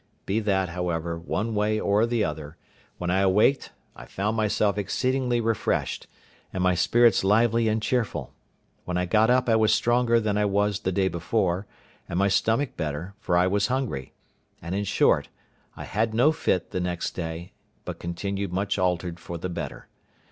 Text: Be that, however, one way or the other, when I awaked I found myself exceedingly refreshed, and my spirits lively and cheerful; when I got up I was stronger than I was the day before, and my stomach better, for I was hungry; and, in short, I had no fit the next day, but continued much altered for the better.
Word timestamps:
Be 0.25 0.39
that, 0.39 0.69
however, 0.69 1.19
one 1.19 1.53
way 1.53 1.79
or 1.79 2.07
the 2.07 2.23
other, 2.23 2.57
when 2.97 3.11
I 3.11 3.19
awaked 3.19 3.71
I 3.95 4.05
found 4.07 4.35
myself 4.35 4.75
exceedingly 4.75 5.39
refreshed, 5.39 6.07
and 6.51 6.63
my 6.63 6.73
spirits 6.73 7.23
lively 7.23 7.67
and 7.67 7.83
cheerful; 7.83 8.33
when 8.85 8.97
I 8.97 9.05
got 9.05 9.29
up 9.29 9.47
I 9.47 9.55
was 9.55 9.71
stronger 9.71 10.19
than 10.19 10.39
I 10.39 10.45
was 10.45 10.79
the 10.79 10.91
day 10.91 11.07
before, 11.07 11.67
and 12.09 12.17
my 12.17 12.29
stomach 12.29 12.75
better, 12.75 13.13
for 13.19 13.37
I 13.37 13.45
was 13.45 13.67
hungry; 13.67 14.11
and, 14.59 14.73
in 14.73 14.85
short, 14.85 15.29
I 15.77 15.83
had 15.83 16.15
no 16.15 16.31
fit 16.31 16.71
the 16.71 16.79
next 16.79 17.11
day, 17.11 17.51
but 17.85 17.99
continued 17.99 18.51
much 18.51 18.79
altered 18.79 19.19
for 19.19 19.37
the 19.37 19.49
better. 19.49 19.87